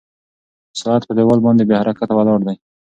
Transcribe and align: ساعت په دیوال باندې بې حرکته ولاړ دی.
ساعت 0.79 1.01
په 1.05 1.13
دیوال 1.17 1.39
باندې 1.45 1.63
بې 1.69 1.75
حرکته 1.81 2.13
ولاړ 2.15 2.39
دی. 2.47 2.55